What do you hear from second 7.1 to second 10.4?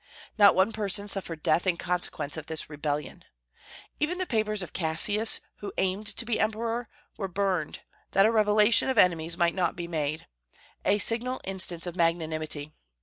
were burned, that a revelation of enemies might not be made,